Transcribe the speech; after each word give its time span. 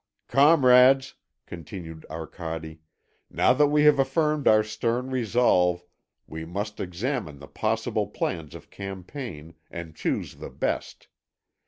"Comrades," 0.27 1.13
continued 1.45 2.07
Arcade, 2.09 2.79
"now 3.29 3.53
that 3.53 3.67
we 3.67 3.83
have 3.83 3.99
affirmed 3.99 4.47
our 4.47 4.63
stern 4.63 5.11
resolve, 5.11 5.83
we 6.25 6.43
must 6.43 6.79
examine 6.79 7.37
the 7.37 7.47
possible 7.47 8.07
plans 8.07 8.55
of 8.55 8.71
campaign, 8.71 9.53
and 9.69 9.95
choose 9.95 10.37
the 10.37 10.49
best. 10.49 11.07